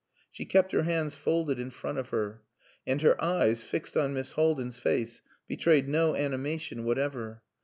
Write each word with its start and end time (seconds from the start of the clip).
She 0.31 0.45
kept 0.45 0.71
her 0.71 0.81
hands 0.81 1.13
folded 1.13 1.59
in 1.59 1.69
front 1.69 1.99
of 1.99 2.09
her, 2.09 2.41
and 2.87 2.99
her 3.03 3.23
eyes, 3.23 3.61
fixed 3.63 3.95
on 3.95 4.15
Miss 4.15 4.31
Haldin's 4.31 4.79
face, 4.79 5.21
betrayed 5.47 5.87
no 5.87 6.15
animation 6.15 6.85
whatever. 6.85 7.43